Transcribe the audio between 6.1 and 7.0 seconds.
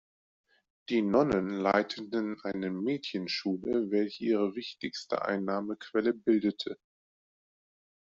bildete.